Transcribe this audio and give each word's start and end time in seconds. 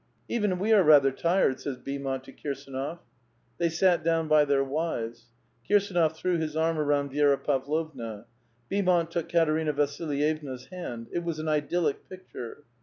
"Even 0.37 0.57
we 0.57 0.73
are 0.73 0.81
rather 0.81 1.11
tired." 1.11 1.59
says 1.59 1.77
Beaumont 1.77 2.23
to 2.23 2.33
Eirsdnof. 2.33 2.97
They 3.59 3.69
sat 3.69 4.03
down 4.03 4.27
by 4.27 4.45
their 4.45 4.63
wives. 4.63 5.27
Kirsdnof 5.69 6.15
threw 6.15 6.39
his 6.39 6.55
arm 6.55 6.79
around 6.79 7.11
Vi^ra 7.11 7.37
Pavlovna. 7.43 8.25
Beaumont 8.67 9.11
took 9.11 9.29
Katerina 9.29 9.73
Vasil 9.73 10.07
yevna's 10.09 10.65
hand. 10.71 11.05
It 11.11 11.23
was 11.23 11.37
an 11.37 11.47
idyllic 11.47 12.09
picture. 12.09 12.63